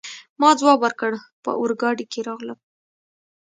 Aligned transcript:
ما 0.39 0.49
ځواب 0.59 0.77
ورکړ: 0.83 1.11
په 1.43 1.51
اورګاډي 1.59 2.05
کي 2.11 2.19
راغلم. 2.27 2.59